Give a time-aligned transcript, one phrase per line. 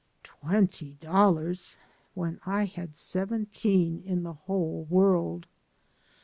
[0.23, 1.75] Twenty dollars!
[2.15, 5.45] when I had seventeen in the whole world.